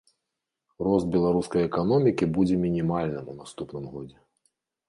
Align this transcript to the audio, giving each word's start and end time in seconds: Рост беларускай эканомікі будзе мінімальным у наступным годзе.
Рост 0.87 1.11
беларускай 1.15 1.67
эканомікі 1.69 2.31
будзе 2.39 2.57
мінімальным 2.65 3.31
у 3.35 3.39
наступным 3.43 3.85
годзе. 3.93 4.17